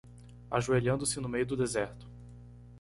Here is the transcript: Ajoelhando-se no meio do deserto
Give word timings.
Ajoelhando-se 0.49 1.19
no 1.21 1.29
meio 1.29 1.45
do 1.45 1.55
deserto 1.55 2.07